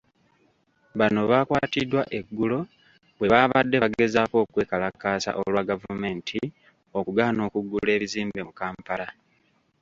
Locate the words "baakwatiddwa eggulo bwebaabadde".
1.31-3.77